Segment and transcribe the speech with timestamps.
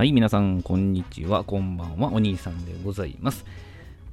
[0.00, 3.44] はい、皆さん、こんにちは、こんばんは、お兄さんでございます。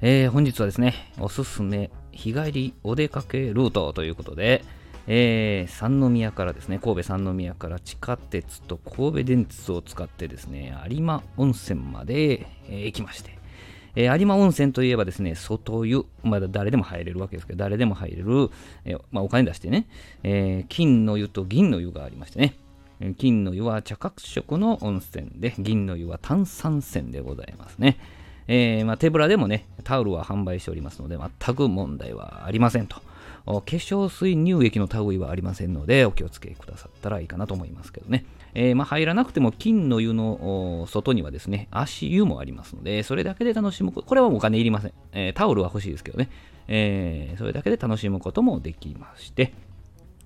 [0.01, 4.65] えー、本日はですね、おすすめ日帰りお出かけルートということで、
[5.07, 13.37] えー、三宮からですね、神戸三宮から地下鉄と神戸電鉄を使ってですね、有馬温泉まで、えー行きまして、
[13.95, 18.51] えー有馬温泉といえばですね、外湯、まだ誰でも入れるわけですけど、誰でも入れる、
[18.83, 19.87] えーまあ、お金出してね、
[20.23, 22.55] え金の湯と銀の湯がありましてね、
[23.17, 27.97] 金の湯は茶褐色の温泉で、銀の湯は炭酸泉でございますね。
[28.47, 33.01] えーまあ、手ぶらでもね、タオルは販売しておりますので、全く問題はありませんと。
[33.45, 38.25] 化粧水乳液の類はありませんので、お気をつけくださったらいいかなと思いますけどね。
[38.53, 44.93] えーまあ、入らなくても金の湯の外にはですね、足湯もありますので、それだけで楽しむこ、れはお金いりません。
[45.13, 46.29] えータオルは欲しいですけどね。
[46.67, 49.53] えそれだけで楽しむこともできまして、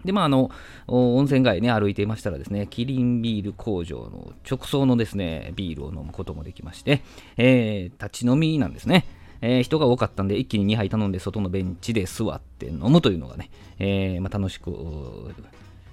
[0.05, 0.51] で、まあ、あの、
[0.87, 7.01] 温泉街ね、歩いていましたらですね、キリンビール工場の直送のですね、ビールを飲むこともできまして、
[7.37, 9.05] えー立ち飲みなんですね。
[9.41, 14.71] えー人が多かったんで、一気に2杯頼んで、外のベンチで座って飲むというのがね、えーまあ、楽しく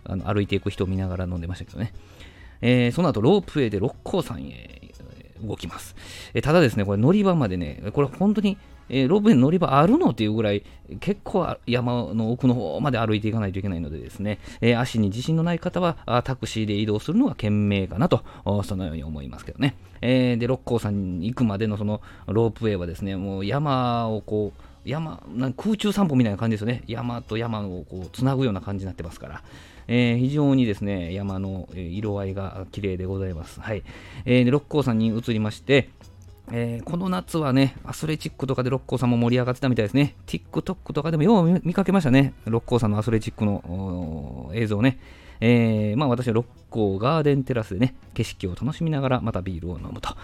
[0.04, 1.92] あの歩いていく人を見ながら飲んでましたけどね。
[2.60, 4.87] えーその後、ロープウェイで六甲山へ
[5.42, 5.94] 動きます。
[6.34, 8.56] えーただですね、これ乗り場までね、これ本当に、
[8.88, 10.62] えーロープウェイの乗り場あるのっていうぐらい、
[11.00, 18.22] 結構山の奥の方まで歩いていかないといけないのでですね、えー足に自信のない方はあタクシーで移動するのが賢明かなと、
[18.64, 19.76] そのように思いますけどね。
[20.00, 26.82] えーで、六甲山に行くまでのそのロープウェイはですね、もう山をこう、山なん空中散歩みたいな感じですよね。
[26.86, 29.42] 山と山をこうつなぐような感じになってますから。
[29.90, 33.60] えー非常にですね、山の色合いが綺麗でございます。
[33.60, 33.82] はい。
[34.24, 35.88] えー六甲山に移りまして、
[36.52, 40.14] えーこの夏はね、アスレチックとかで六甲山も盛り上がってたみたいですね。
[40.26, 42.34] TikTok とかでもよう見かけましたね。
[42.44, 44.98] 六甲山のアスレチックの映像ね。
[45.40, 50.16] えーまあ私は六甲ガーデンテラスでね、景色を楽しみながらまたビールを飲むと。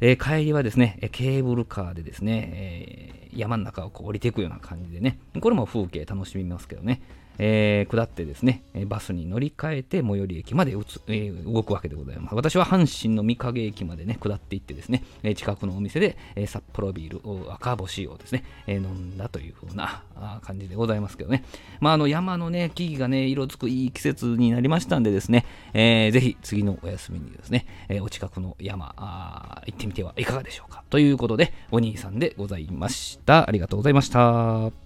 [0.00, 7.00] えー帰りはですね、ケーブルカーでですね、えー山の中をこう降りていくような感じでね、これも風景楽しみますけどね。
[7.42, 12.34] えー下ってですね、バスに乗り換えて最寄り駅までつ、えー動くわけでございます。
[12.34, 21.44] 私は阪神の御影駅までね、下っていってですね、え近くのお店で、えー札幌ビール赤星をですね、えー飲んだという風なな感じでございますけどね。
[21.80, 30.84] まあ、あの山のね、木々がね、色づくいい季節になりましたんでですね、えーぜひ次のお休みにですね、えーお近くの山あ行ってみてはいかがでしょうか。
[30.90, 33.48] ということで、お兄さんでございました。
[33.48, 34.79] ありがとうございました。